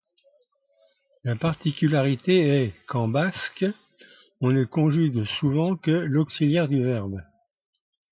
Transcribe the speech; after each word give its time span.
La 1.25 1.35
particularité 1.35 2.39
est 2.39 2.85
qu'en 2.87 3.07
basque 3.07 3.67
on 4.39 4.51
ne 4.51 4.63
conjugue 4.63 5.25
souvent 5.25 5.75
que 5.77 5.91
l'auxiliaire 5.91 6.67
du 6.67 6.83
verbe. 6.83 7.21